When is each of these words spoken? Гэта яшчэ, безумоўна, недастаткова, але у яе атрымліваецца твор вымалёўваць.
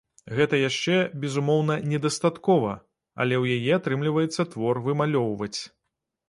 Гэта 0.37 0.59
яшчэ, 0.59 0.95
безумоўна, 1.25 1.75
недастаткова, 1.91 2.71
але 3.27 3.39
у 3.45 3.45
яе 3.57 3.71
атрымліваецца 3.79 4.49
твор 4.55 4.83
вымалёўваць. 4.89 5.57